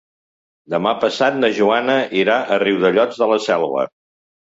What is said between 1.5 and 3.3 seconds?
Joana irà a Riudellots